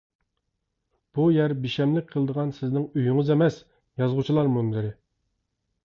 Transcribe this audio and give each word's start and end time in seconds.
بۇ 1.19 1.25
يەر 1.35 1.53
بىشەملىك 1.67 2.09
قىلىدىغان 2.15 2.55
سىزنىڭ 2.63 2.89
ئۆيىڭىز 2.95 3.33
ئەمەس، 3.35 3.63
يازغۇچىلار 4.05 4.55
مۇنبىرى. 4.57 4.95